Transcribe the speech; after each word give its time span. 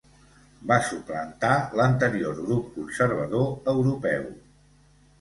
Va 0.71 0.77
suplantar 0.87 1.51
l'anterior 1.81 2.41
Grup 2.49 2.75
Conservador 2.81 3.49
Europeu. 3.79 4.31